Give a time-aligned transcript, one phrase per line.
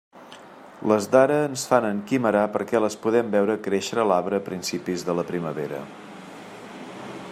[0.91, 5.17] Les d'ara ens fan enquimerar perquè les podem veure créixer a l'arbre a principis de
[5.21, 5.83] la primavera.